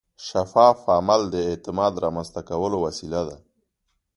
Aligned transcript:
شفاف 0.27 0.79
عمل 0.97 1.21
د 1.33 1.35
اعتماد 1.49 1.93
رامنځته 2.03 2.41
کولو 2.49 2.77
وسیله 2.85 3.21
ده. 3.27 3.37